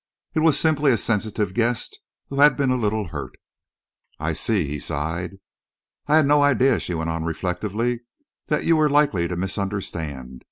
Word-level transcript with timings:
It 0.33 0.39
was 0.39 0.59
simply 0.59 0.91
a 0.91 0.97
sensitive 0.97 1.53
guest 1.53 1.99
who 2.29 2.39
had 2.39 2.57
been 2.57 2.71
a 2.71 2.75
little 2.75 3.09
hurt." 3.09 3.33
"I 4.19 4.33
see," 4.33 4.65
he 4.67 4.79
sighed. 4.79 5.33
"I 6.07 6.15
had 6.15 6.25
no 6.25 6.41
idea," 6.41 6.79
she 6.79 6.95
went 6.95 7.11
on 7.11 7.23
reflectively, 7.23 8.01
"that 8.47 8.65
you 8.65 8.75
were 8.77 8.89
likely 8.89 9.27
to 9.27 9.35
misunderstand. 9.35 10.39